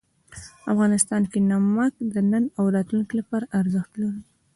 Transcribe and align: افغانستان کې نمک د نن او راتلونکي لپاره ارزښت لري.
افغانستان 0.71 1.21
کې 1.31 1.39
نمک 1.51 1.93
د 2.13 2.15
نن 2.31 2.43
او 2.57 2.65
راتلونکي 2.75 3.13
لپاره 3.21 3.51
ارزښت 3.59 3.91
لري. 4.01 4.21